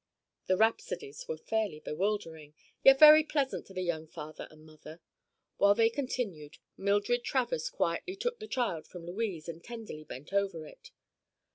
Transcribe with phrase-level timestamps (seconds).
[0.47, 4.99] The rhapsodies were fairly bewildering, yet very pleasant to the young father and mother.
[5.57, 10.65] While they continued, Mildred Travers quietly took the child from Louise and tenderly bent over
[10.65, 10.89] it.